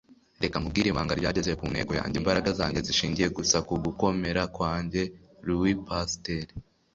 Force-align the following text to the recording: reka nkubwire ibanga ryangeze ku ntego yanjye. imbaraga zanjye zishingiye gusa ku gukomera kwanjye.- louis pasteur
reka 0.43 0.59
nkubwire 0.59 0.87
ibanga 0.89 1.13
ryangeze 1.19 1.51
ku 1.59 1.65
ntego 1.73 1.91
yanjye. 1.99 2.15
imbaraga 2.17 2.49
zanjye 2.59 2.79
zishingiye 2.87 3.27
gusa 3.37 3.57
ku 3.67 3.73
gukomera 3.85 4.41
kwanjye.- 4.55 5.01
louis 5.45 5.79
pasteur 5.87 6.47